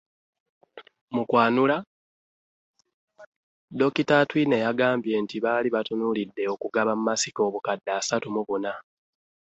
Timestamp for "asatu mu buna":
7.99-8.73